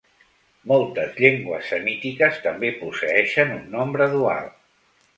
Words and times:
Moltes 0.71 1.19
llengües 1.25 1.69
semítiques 1.75 2.41
també 2.49 2.75
posseeixen 2.83 3.57
un 3.61 3.65
nombre 3.79 4.13
dual. 4.19 4.55